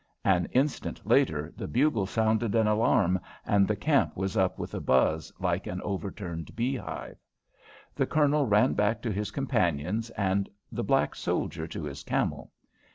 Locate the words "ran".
8.47-8.73